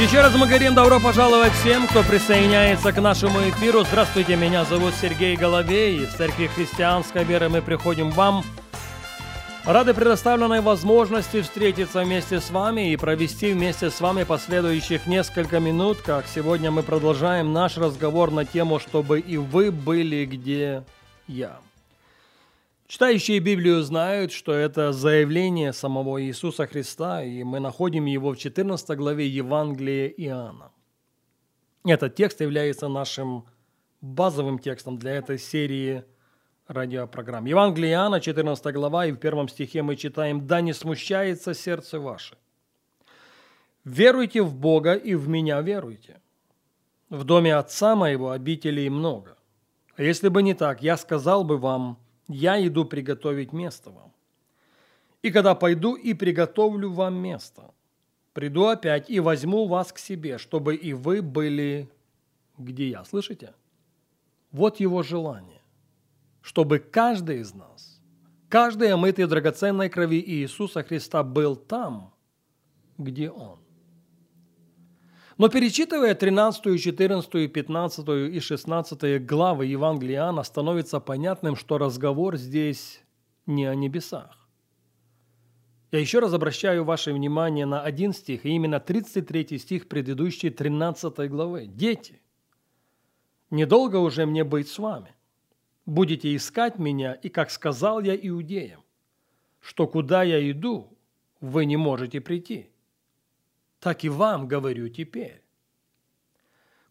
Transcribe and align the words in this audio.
Еще 0.00 0.22
раз 0.22 0.34
мы 0.34 0.46
говорим 0.46 0.74
добро 0.74 0.98
пожаловать 0.98 1.52
всем, 1.52 1.86
кто 1.86 2.02
присоединяется 2.02 2.90
к 2.90 3.02
нашему 3.02 3.40
эфиру. 3.50 3.84
Здравствуйте, 3.84 4.34
меня 4.34 4.64
зовут 4.64 4.94
Сергей 4.94 5.36
Головей. 5.36 6.04
Из 6.04 6.08
Церкви 6.14 6.46
Христианской 6.46 7.22
Веры 7.22 7.50
мы 7.50 7.60
приходим 7.60 8.10
к 8.10 8.16
вам. 8.16 8.42
Рады 9.66 9.92
предоставленной 9.92 10.62
возможности 10.62 11.42
встретиться 11.42 12.00
вместе 12.00 12.40
с 12.40 12.50
вами 12.50 12.92
и 12.92 12.96
провести 12.96 13.52
вместе 13.52 13.90
с 13.90 14.00
вами 14.00 14.24
последующих 14.24 15.06
несколько 15.06 15.60
минут, 15.60 15.98
как 15.98 16.24
сегодня 16.26 16.70
мы 16.70 16.82
продолжаем 16.82 17.52
наш 17.52 17.76
разговор 17.76 18.30
на 18.30 18.46
тему 18.46 18.78
«Чтобы 18.78 19.20
и 19.20 19.36
вы 19.36 19.70
были, 19.70 20.24
где 20.24 20.82
я». 21.28 21.58
Читающие 22.90 23.38
Библию 23.38 23.82
знают, 23.82 24.32
что 24.32 24.52
это 24.52 24.90
заявление 24.90 25.72
самого 25.72 26.20
Иисуса 26.20 26.66
Христа, 26.66 27.22
и 27.22 27.44
мы 27.44 27.60
находим 27.60 28.06
его 28.06 28.32
в 28.32 28.36
14 28.36 28.98
главе 28.98 29.28
Евангелия 29.28 30.08
Иоанна. 30.08 30.72
Этот 31.84 32.16
текст 32.16 32.40
является 32.40 32.88
нашим 32.88 33.46
базовым 34.00 34.58
текстом 34.58 34.98
для 34.98 35.12
этой 35.12 35.38
серии 35.38 36.02
радиопрограмм. 36.66 37.44
Евангелие 37.44 37.92
Иоанна, 37.92 38.20
14 38.20 38.74
глава, 38.74 39.06
и 39.06 39.12
в 39.12 39.18
первом 39.18 39.48
стихе 39.48 39.82
мы 39.82 39.94
читаем 39.94 40.48
«Да 40.48 40.60
не 40.60 40.72
смущается 40.72 41.54
сердце 41.54 42.00
ваше. 42.00 42.36
Веруйте 43.84 44.42
в 44.42 44.56
Бога 44.56 44.94
и 44.94 45.14
в 45.14 45.28
Меня 45.28 45.60
веруйте. 45.60 46.20
В 47.08 47.22
доме 47.22 47.54
Отца 47.54 47.94
Моего 47.94 48.32
обителей 48.32 48.88
много. 48.88 49.36
А 49.94 50.02
если 50.02 50.26
бы 50.26 50.42
не 50.42 50.54
так, 50.54 50.82
я 50.82 50.96
сказал 50.96 51.44
бы 51.44 51.56
вам– 51.56 51.96
я 52.30 52.64
иду 52.66 52.84
приготовить 52.84 53.52
место 53.52 53.90
вам. 53.90 54.12
И 55.22 55.30
когда 55.30 55.54
пойду 55.54 55.94
и 55.94 56.14
приготовлю 56.14 56.90
вам 56.90 57.14
место, 57.14 57.74
приду 58.32 58.66
опять 58.66 59.10
и 59.10 59.20
возьму 59.20 59.66
вас 59.66 59.92
к 59.92 59.98
себе, 59.98 60.38
чтобы 60.38 60.74
и 60.76 60.92
вы 60.94 61.20
были 61.22 61.90
где 62.60 62.90
я. 62.90 63.04
Слышите? 63.04 63.54
Вот 64.52 64.80
его 64.80 65.02
желание, 65.02 65.62
чтобы 66.42 66.78
каждый 66.78 67.40
из 67.40 67.54
нас, 67.54 68.00
каждый 68.48 68.92
омытый 68.92 69.26
драгоценной 69.26 69.88
крови 69.88 70.20
Иисуса 70.20 70.82
Христа 70.82 71.22
был 71.22 71.56
там, 71.56 72.12
где 72.98 73.30
Он. 73.30 73.58
Но 75.40 75.48
перечитывая 75.48 76.14
13, 76.14 76.78
14, 76.78 77.50
15 77.50 78.08
и 78.30 78.40
16 78.40 79.24
главы 79.24 79.64
Евангелия 79.64 80.16
Иоанна, 80.16 80.42
становится 80.42 81.00
понятным, 81.00 81.56
что 81.56 81.78
разговор 81.78 82.36
здесь 82.36 83.00
не 83.46 83.64
о 83.64 83.74
небесах. 83.74 84.36
Я 85.92 85.98
еще 85.98 86.18
раз 86.18 86.34
обращаю 86.34 86.84
ваше 86.84 87.14
внимание 87.14 87.64
на 87.64 87.80
один 87.80 88.12
стих, 88.12 88.44
и 88.44 88.50
именно 88.50 88.80
33 88.80 89.56
стих 89.56 89.88
предыдущей 89.88 90.50
13 90.50 91.30
главы. 91.30 91.66
«Дети, 91.66 92.20
недолго 93.48 93.96
уже 93.96 94.26
мне 94.26 94.44
быть 94.44 94.68
с 94.68 94.78
вами. 94.78 95.14
Будете 95.86 96.36
искать 96.36 96.78
меня, 96.78 97.14
и, 97.14 97.30
как 97.30 97.50
сказал 97.50 98.02
я 98.02 98.14
иудеям, 98.14 98.82
что 99.58 99.86
куда 99.86 100.22
я 100.22 100.50
иду, 100.50 100.98
вы 101.40 101.64
не 101.64 101.78
можете 101.78 102.20
прийти 102.20 102.68
так 103.80 104.04
и 104.04 104.08
вам 104.08 104.46
говорю 104.46 104.88
теперь. 104.88 105.42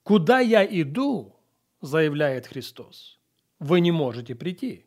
Куда 0.03 0.39
я 0.39 0.66
иду, 0.66 1.35
заявляет 1.81 2.47
Христос, 2.47 3.19
вы 3.59 3.79
не 3.79 3.91
можете 3.91 4.35
прийти. 4.35 4.85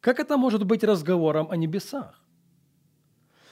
Как 0.00 0.20
это 0.20 0.36
может 0.36 0.66
быть 0.66 0.84
разговором 0.84 1.50
о 1.50 1.56
небесах? 1.56 2.20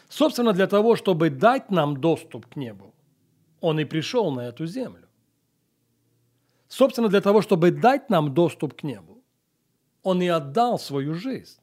Собственно, 0.09 0.53
для 0.53 0.67
того, 0.67 0.97
чтобы 0.97 1.31
дать 1.31 1.71
нам 1.71 1.97
доступ 1.97 2.47
к 2.47 2.57
небу, 2.57 2.95
Он 3.61 3.81
и 3.81 3.85
пришел 3.85 4.31
на 4.33 4.41
эту 4.41 4.67
землю. 4.67 5.09
Собственно, 6.69 7.09
для 7.09 7.21
того, 7.21 7.41
чтобы 7.41 7.71
дать 7.71 8.11
нам 8.11 8.35
доступ 8.35 8.75
к 8.75 8.83
небу, 8.83 9.23
Он 10.03 10.21
и 10.21 10.27
отдал 10.27 10.79
свою 10.79 11.15
жизнь. 11.15 11.61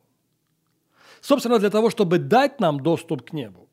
Собственно, 1.22 1.60
для 1.60 1.70
того, 1.70 1.90
чтобы 1.90 2.18
дать 2.18 2.60
нам 2.60 2.80
доступ 2.80 3.30
к 3.30 3.34
небу, 3.34 3.69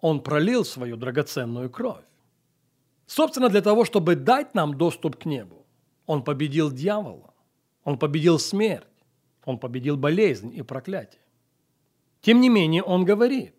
он 0.00 0.20
пролил 0.20 0.64
свою 0.64 0.96
драгоценную 0.96 1.70
кровь. 1.70 2.04
Собственно, 3.06 3.48
для 3.48 3.62
того, 3.62 3.84
чтобы 3.84 4.16
дать 4.16 4.54
нам 4.54 4.76
доступ 4.76 5.16
к 5.16 5.24
небу, 5.26 5.64
Он 6.06 6.22
победил 6.22 6.72
дьявола, 6.72 7.32
Он 7.84 7.98
победил 7.98 8.38
смерть, 8.38 8.86
Он 9.44 9.58
победил 9.58 9.96
болезнь 9.96 10.52
и 10.54 10.62
проклятие. 10.62 11.22
Тем 12.20 12.40
не 12.40 12.48
менее, 12.48 12.82
Он 12.82 13.04
говорит, 13.04 13.54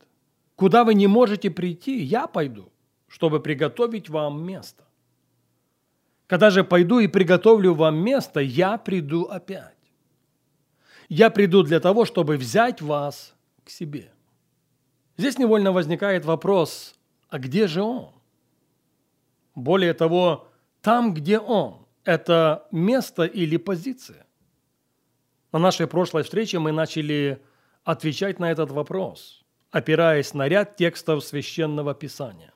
куда 0.56 0.84
вы 0.84 0.94
не 0.94 1.08
можете 1.08 1.50
прийти, 1.50 2.04
я 2.04 2.28
пойду, 2.28 2.72
чтобы 3.08 3.40
приготовить 3.40 4.10
вам 4.10 4.44
место. 4.46 4.84
Когда 6.28 6.50
же 6.50 6.66
пойду 6.66 7.00
и 7.00 7.08
приготовлю 7.08 7.74
вам 7.74 7.98
место, 7.98 8.42
я 8.42 8.78
приду 8.78 9.24
опять. 9.24 9.78
Я 11.08 11.30
приду 11.30 11.64
для 11.64 11.80
того, 11.80 12.04
чтобы 12.04 12.36
взять 12.36 12.82
вас 12.82 13.34
к 13.64 13.70
себе. 13.70 14.12
Здесь 15.18 15.40
невольно 15.40 15.72
возникает 15.72 16.26
вопрос, 16.26 16.96
а 17.30 17.40
где 17.40 17.68
же 17.68 17.82
он? 17.82 18.14
Более 19.56 19.96
того, 19.96 20.48
там, 20.82 21.14
где 21.14 21.40
он, 21.40 21.88
это 22.04 22.68
место 22.72 23.24
или 23.24 23.58
позиция? 23.58 24.28
На 25.52 25.60
нашей 25.60 25.88
прошлой 25.88 26.22
встрече 26.22 26.60
мы 26.60 26.72
начали 26.72 27.42
отвечать 27.84 28.38
на 28.38 28.52
этот 28.52 28.70
вопрос, 28.70 29.44
опираясь 29.72 30.36
на 30.36 30.48
ряд 30.48 30.76
текстов 30.76 31.24
Священного 31.24 31.96
Писания. 31.96 32.54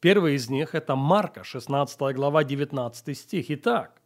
Первый 0.00 0.34
из 0.34 0.50
них– 0.50 0.70
это 0.74 0.96
Марка, 0.96 1.44
16 1.44 2.14
глава, 2.16 2.42
19 2.42 3.16
стих. 3.16 3.46
Итак, 3.50 4.02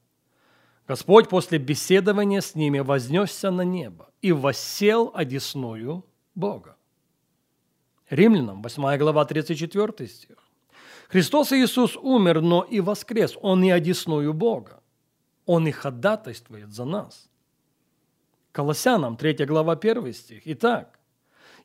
Господь 0.87 1.29
после 1.29 1.59
беседования 1.59 2.41
с 2.41 2.55
ними 2.55 2.81
вознесся 2.81 3.51
на 3.51 3.63
небо 3.63 4.11
и 4.21 4.33
воссел 4.33 5.11
одесную 5.15 6.05
Бога. 6.35 6.78
Римлянам, 8.11 8.63
8 8.63 8.99
глава, 8.99 9.25
34 9.25 10.09
стих. 10.09 10.37
Христос 11.09 11.53
Иисус 11.53 11.97
умер, 11.97 12.41
но 12.43 12.63
и 12.63 12.81
воскрес. 12.81 13.37
Он 13.41 13.65
и 13.65 13.71
одесную 13.71 14.35
Бога. 14.35 14.81
Он 15.47 15.67
и 15.67 15.71
ходатайствует 15.71 16.73
за 16.73 16.85
нас. 16.85 17.31
Колоссянам, 18.53 19.17
3 19.17 19.47
глава, 19.47 19.75
1 19.75 20.13
стих. 20.13 20.43
Итак, 20.45 20.99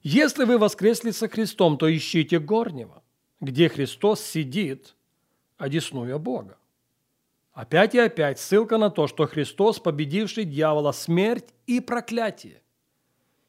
если 0.02 0.46
вы 0.46 0.58
воскресли 0.58 1.12
со 1.12 1.28
Христом, 1.28 1.78
то 1.78 1.94
ищите 1.94 2.40
горнего, 2.40 3.04
где 3.42 3.70
Христос 3.70 4.22
сидит, 4.22 4.96
одесную 5.58 6.20
Бога. 6.20 6.58
Опять 7.54 7.96
и 7.96 8.00
опять 8.00 8.40
ссылка 8.40 8.78
на 8.78 8.90
то, 8.90 9.08
что 9.08 9.28
Христос, 9.28 9.80
победивший 9.80 10.44
дьявола, 10.44 10.92
смерть 10.92 11.54
и 11.68 11.80
проклятие, 11.80 12.63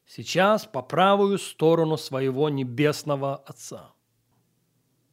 сейчас 0.06 0.66
по 0.66 0.82
правую 0.82 1.38
сторону 1.38 1.96
своего 1.96 2.48
небесного 2.48 3.36
Отца. 3.36 3.92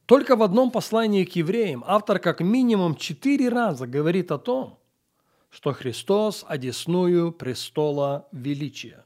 Только 0.06 0.36
в 0.36 0.42
одном 0.42 0.70
послании 0.70 1.24
к 1.24 1.36
евреям 1.36 1.84
автор 1.86 2.18
как 2.18 2.40
минимум 2.40 2.96
четыре 2.96 3.48
раза 3.48 3.86
говорит 3.86 4.30
о 4.30 4.38
том, 4.38 4.78
что 5.48 5.72
Христос 5.72 6.44
одесную 6.46 7.32
престола 7.32 8.28
величия. 8.32 9.04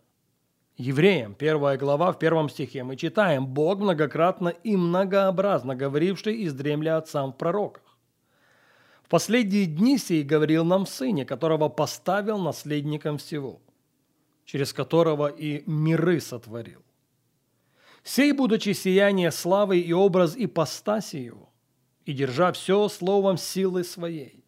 Евреям, 0.77 1.35
первая 1.35 1.79
глава, 1.79 2.13
в 2.13 2.19
первом 2.19 2.49
стихе 2.49 2.83
мы 2.85 2.97
читаем 2.97 3.47
«Бог 3.47 3.79
многократно 3.79 4.49
и 4.49 4.77
многообразно 4.77 5.75
говоривший 5.75 6.37
из 6.37 6.53
дремля 6.55 6.99
отцам 6.99 7.33
в 7.33 7.37
пророках. 7.37 7.83
В 9.03 9.09
последние 9.09 9.67
дни 9.67 9.97
сей 9.97 10.23
говорил 10.23 10.65
нам 10.65 10.87
Сыне, 10.87 11.25
которого 11.25 11.69
поставил 11.69 12.39
наследником 12.39 13.19
всего» 13.19 13.61
через 14.47 14.73
которого 14.73 15.27
и 15.27 15.63
миры 15.67 16.21
сотворил. 16.21 16.83
Сей, 18.03 18.33
будучи 18.33 18.73
сияние 18.73 19.33
славы 19.33 19.81
и 19.81 19.93
образ 19.93 20.37
ипостаси 20.39 21.17
его, 21.17 21.53
и 22.05 22.13
держа 22.13 22.53
все 22.53 22.89
словом 22.89 23.37
силы 23.37 23.83
своей, 23.83 24.45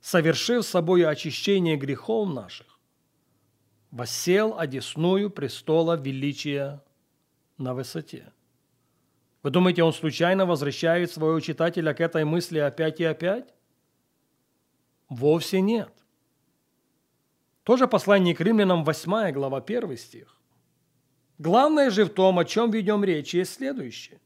совершив 0.00 0.64
собою 0.64 1.08
очищение 1.08 1.76
грехов 1.76 2.32
наших, 2.32 2.78
воссел 3.90 4.56
одесную 4.56 5.28
престола 5.30 5.96
величия 5.96 6.80
на 7.58 7.74
высоте. 7.74 8.32
Вы 9.42 9.50
думаете, 9.50 9.82
он 9.82 9.92
случайно 9.92 10.46
возвращает 10.46 11.10
своего 11.10 11.40
читателя 11.40 11.92
к 11.92 12.00
этой 12.00 12.24
мысли 12.24 12.58
опять 12.58 13.00
и 13.00 13.04
опять? 13.04 13.52
Вовсе 15.08 15.60
нет– 15.60 15.92
Тоже 17.70 17.86
послание 17.86 18.34
к 18.34 18.40
римлянам, 18.40 18.82
8 18.82 19.30
глава, 19.30 19.58
1 19.58 19.96
стих. 19.96 20.36
Главное 21.38 21.90
же 21.90 22.04
в 22.04 22.08
том, 22.08 22.40
о 22.40 22.44
чем 22.44 22.72
ведем 22.72 23.04
речь, 23.04 23.32
есть 23.32 23.54
следующее. 23.54 24.18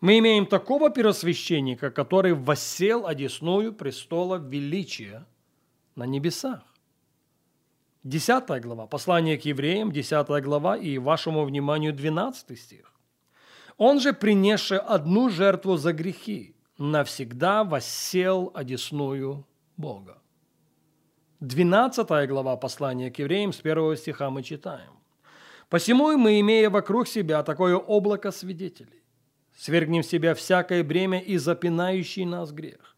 Мы 0.00 0.18
имеем 0.18 0.44
такого 0.44 0.90
первосвященника, 0.90 1.92
который 1.92 2.34
воссел 2.34 3.06
одесную 3.06 3.72
престола 3.72 4.38
величия 4.38 5.24
на 5.94 6.04
небесах. 6.04 6.62
10 8.02 8.60
глава, 8.60 8.88
послание 8.88 9.38
к 9.38 9.44
евреям, 9.44 9.92
10 9.92 10.42
глава 10.42 10.76
и 10.76 10.98
вашему 10.98 11.44
вниманию 11.44 11.92
12 11.92 12.58
стих. 12.58 12.92
Он 13.76 14.00
же, 14.00 14.12
принесший 14.12 14.78
одну 14.78 15.28
жертву 15.28 15.76
за 15.76 15.92
грехи, 15.92 16.56
навсегда 16.76 17.62
воссел 17.62 18.50
одесную 18.52 19.46
Бога. 19.76 20.18
12 21.40 22.28
глава 22.28 22.56
послания 22.56 23.12
к 23.12 23.18
евреям 23.20 23.52
с 23.52 23.60
1 23.60 23.96
стиха 23.96 24.28
мы 24.28 24.42
читаем. 24.42 24.90
«Посему 25.68 26.16
мы, 26.16 26.40
имея 26.40 26.68
вокруг 26.68 27.06
себя 27.06 27.44
такое 27.44 27.76
облако 27.76 28.32
свидетелей, 28.32 29.04
свергнем 29.56 30.02
в 30.02 30.06
себя 30.06 30.34
всякое 30.34 30.82
бремя 30.82 31.20
и 31.20 31.36
запинающий 31.36 32.24
нас 32.24 32.50
грех, 32.50 32.96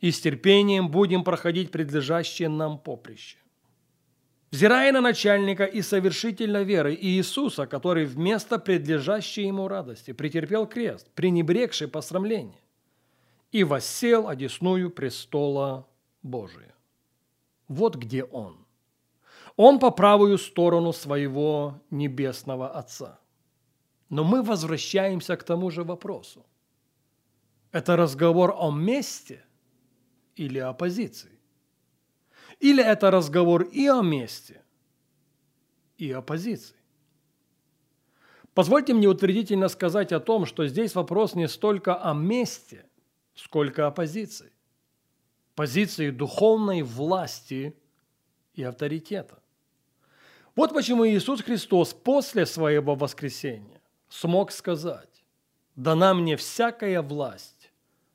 и 0.00 0.10
с 0.10 0.20
терпением 0.20 0.90
будем 0.90 1.24
проходить 1.24 1.70
предлежащее 1.70 2.50
нам 2.50 2.78
поприще. 2.78 3.38
Взирая 4.50 4.92
на 4.92 5.00
начальника 5.00 5.64
и 5.64 5.80
совершителя 5.80 6.62
веры 6.64 6.94
Иисуса, 6.94 7.66
который 7.66 8.04
вместо 8.04 8.58
предлежащей 8.58 9.46
ему 9.46 9.66
радости 9.66 10.12
претерпел 10.12 10.66
крест, 10.66 11.08
пренебрегший 11.14 11.88
посрамление, 11.88 12.60
и 13.50 13.64
воссел 13.64 14.28
одесную 14.28 14.90
престола 14.90 15.86
Божия. 16.22 16.74
Вот 17.72 17.96
где 17.96 18.24
он. 18.24 18.66
Он 19.56 19.78
по 19.78 19.90
правую 19.90 20.38
сторону 20.38 20.92
своего 20.92 21.80
небесного 21.90 22.68
Отца. 22.68 23.18
Но 24.10 24.24
мы 24.24 24.42
возвращаемся 24.42 25.36
к 25.36 25.42
тому 25.42 25.70
же 25.70 25.82
вопросу. 25.82 26.44
Это 27.70 27.96
разговор 27.96 28.54
о 28.58 28.70
месте 28.70 29.44
или 30.36 30.58
о 30.58 30.74
позиции? 30.74 31.40
Или 32.60 32.84
это 32.84 33.10
разговор 33.10 33.62
и 33.62 33.86
о 33.86 34.02
месте, 34.02 34.62
и 35.96 36.12
о 36.12 36.20
позиции? 36.20 36.76
Позвольте 38.52 38.92
мне 38.92 39.08
утвердительно 39.08 39.68
сказать 39.68 40.12
о 40.12 40.20
том, 40.20 40.44
что 40.44 40.66
здесь 40.66 40.94
вопрос 40.94 41.34
не 41.34 41.48
столько 41.48 41.94
о 41.94 42.12
месте, 42.12 42.84
сколько 43.34 43.86
о 43.86 43.90
позиции. 43.90 44.51
Позиции 45.54 46.10
духовной 46.10 46.82
власти 46.82 47.76
и 48.54 48.62
авторитета. 48.62 49.42
Вот 50.54 50.72
почему 50.72 51.06
Иисус 51.06 51.42
Христос 51.42 51.94
после 51.94 52.46
своего 52.46 52.94
воскресения 52.94 53.80
смог 54.08 54.52
сказать, 54.52 55.24
«Дана 55.76 56.14
мне 56.14 56.36
всякая 56.36 57.00
власть 57.00 57.72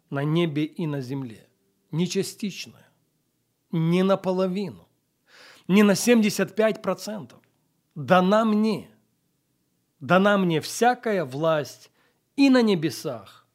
на 0.09 0.23
небе 0.23 0.65
и 0.65 0.85
на 0.85 1.01
земле, 1.01 1.47
не 1.91 2.07
частичная, 2.07 2.87
не 3.71 4.03
наполовину, 4.03 4.87
не 5.67 5.83
на 5.83 5.91
75%. 5.91 7.35
Дана 7.95 8.45
мне, 8.45 8.89
дана 9.99 10.37
мне 10.37 10.61
всякая 10.61 11.25
власть 11.25 11.91
и 12.35 12.49
на 12.49 12.61
небесах, 12.61 13.47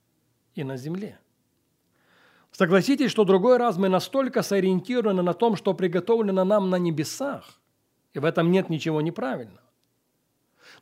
и 0.54 0.64
на 0.64 0.76
земле. 0.76 1.18
Согласитесь, 2.52 3.10
что 3.10 3.24
другой 3.24 3.56
раз 3.56 3.76
мы 3.76 3.88
настолько 3.88 4.42
сориентированы 4.42 5.22
на 5.22 5.34
том, 5.34 5.56
что 5.56 5.74
приготовлено 5.74 6.44
нам 6.44 6.70
на 6.70 6.76
небесах, 6.76 7.58
и 8.12 8.18
в 8.18 8.24
этом 8.24 8.50
нет 8.50 8.70
ничего 8.70 9.00
неправильного. 9.00 9.60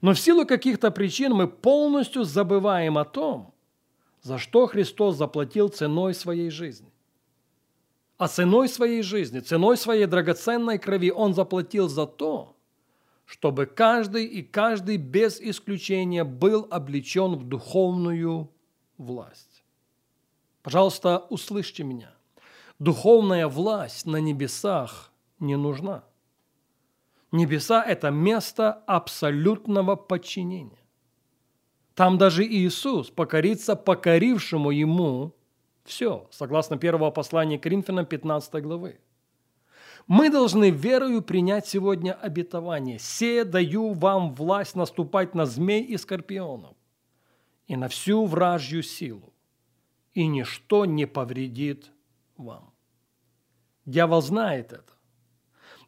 Но 0.01 0.13
в 0.13 0.21
силу 0.21 0.47
каких-то 0.47 0.91
причин 0.91 1.33
мы 1.33 1.49
полностью 1.49 2.25
забываем 2.25 2.99
о 2.99 3.05
том, 3.05 3.55
за 4.23 4.39
что 4.39 4.67
Христос 4.67 5.17
заплатил 5.17 5.69
ценой 5.69 6.15
своей 6.15 6.51
жизни 6.51 6.93
а 8.21 8.29
ценой 8.29 8.69
своей 8.69 9.01
жизни, 9.01 9.41
ценой 9.41 9.79
своей 9.79 10.05
драгоценной 10.05 10.79
крови 10.79 11.11
Он 11.11 11.33
заплатил 11.33 11.89
за 11.89 12.07
то, 12.07 12.55
чтобы 13.25 13.65
каждый 13.65 14.27
и 14.27 14.43
каждый 14.43 14.99
без 14.99 15.41
исключения 15.41 16.23
был 16.23 16.69
облечен 16.71 17.35
в 17.37 17.45
духовную 17.45 18.51
власть. 18.99 19.50
Пожалуйста, 20.63 21.27
услышьте 21.31 21.85
меня. 21.85 22.13
Духовная 22.79 23.49
власть 23.49 24.07
на 24.07 24.17
небесах 24.17 25.13
не 25.39 25.57
нужна. 25.57 26.05
Небеса– 27.33 27.83
это 27.87 28.11
место 28.11 28.73
абсолютного 28.87 29.97
подчинения. 29.97 30.79
Там 31.95 32.19
даже 32.19 32.45
Иисус 32.45 33.11
покорится 33.11 33.77
покорившему 33.77 34.71
Ему 34.71 35.35
все, 35.85 36.27
согласно 36.31 36.79
первого 36.79 37.11
послания 37.11 37.59
Коринфянам 37.59 38.07
15 38.07 38.63
главы. 38.63 39.01
Мы 40.07 40.31
должны 40.31 40.71
верою 40.71 41.23
принять 41.23 41.67
сегодня 41.67 42.13
обетование. 42.13 42.99
«Се 42.99 43.45
даю 43.45 43.93
вам 43.93 44.35
власть 44.35 44.75
наступать 44.75 45.35
на 45.35 45.47
змей 45.47 45.85
и 45.85 45.97
скорпионов 45.97 46.75
и 47.67 47.77
на 47.77 47.89
всю 47.89 48.25
вражью 48.25 48.83
силу, 48.83 49.33
и 50.15 50.27
ничто 50.27 50.85
не 50.85 51.07
повредит 51.07 51.91
вам». 52.37 52.73
Дьявол 53.87 54.23
знает 54.23 54.73
это. 54.73 54.93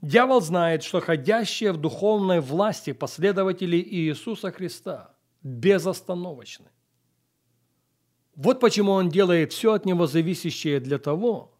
Дьявол 0.00 0.40
знает, 0.40 0.82
что 0.82 1.00
ходящие 1.00 1.72
в 1.72 1.76
духовной 1.76 2.40
власти 2.40 2.92
последователи 2.92 3.76
Иисуса 3.76 4.50
Христа 4.50 5.14
безостановочны. 5.42 6.70
Вот 8.34 8.60
почему 8.60 8.92
Он 8.92 9.08
делает 9.08 9.52
все 9.52 9.74
от 9.74 9.84
Него 9.84 10.06
зависящее 10.06 10.80
для 10.80 10.98
того, 10.98 11.52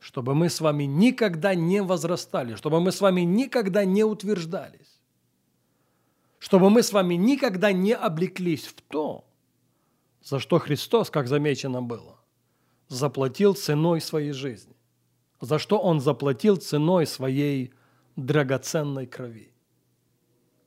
чтобы 0.00 0.34
мы 0.34 0.50
с 0.50 0.60
вами 0.60 0.84
никогда 0.84 1.54
не 1.54 1.82
возрастали, 1.82 2.56
чтобы 2.56 2.80
мы 2.80 2.90
с 2.90 3.00
вами 3.00 3.20
никогда 3.20 3.84
не 3.84 4.04
утверждались, 4.04 5.00
чтобы 6.38 6.70
мы 6.70 6.82
с 6.82 6.92
вами 6.92 7.14
никогда 7.14 7.72
не 7.72 7.92
облеклись 7.92 8.66
в 8.66 8.80
то, 8.82 9.24
за 10.24 10.40
что 10.40 10.58
Христос, 10.58 11.10
как 11.10 11.28
замечено 11.28 11.82
было, 11.82 12.18
заплатил 12.88 13.54
ценой 13.54 14.00
своей 14.00 14.32
жизни, 14.32 14.74
за 15.40 15.58
что 15.58 15.78
Он 15.78 16.00
заплатил 16.00 16.56
ценой 16.56 17.06
своей 17.06 17.72
драгоценной 18.16 19.06
крови 19.06 19.54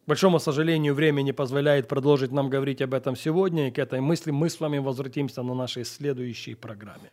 большому 0.08 0.40
сожалению, 0.40 0.96
время 0.96 1.22
не 1.22 1.34
позволяет 1.34 1.88
продолжить 1.88 2.32
нам 2.32 2.50
говорить 2.50 2.82
об 2.82 2.94
этом 2.94 3.16
сегодня, 3.16 3.68
и 3.68 3.72
к 3.72 3.78
этой 3.78 4.00
мысли 4.00 4.32
мы 4.32 4.50
с 4.50 4.60
вами 4.60 4.80
возвратимся 4.80 5.44
на 5.44 5.54
нашей 5.54 5.86
следующей 5.86 6.56
программе. 6.56 7.12